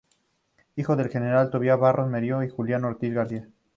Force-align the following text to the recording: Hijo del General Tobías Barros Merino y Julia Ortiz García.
Hijo 0.77 0.95
del 0.95 1.09
General 1.11 1.51
Tobías 1.51 1.79
Barros 1.79 2.09
Merino 2.09 2.43
y 2.43 2.49
Julia 2.49 2.77
Ortiz 2.77 3.13
García. 3.13 3.47